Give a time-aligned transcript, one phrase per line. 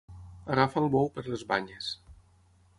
[0.55, 1.93] Agafar el bou per les banyes.